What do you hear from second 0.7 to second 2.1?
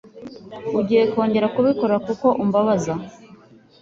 Ugiye kongera kubikora